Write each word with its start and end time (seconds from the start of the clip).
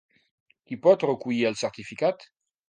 Qui 0.71 0.77
pot 0.85 1.05
recollir 1.09 1.45
el 1.51 1.59
certificat? 1.61 2.27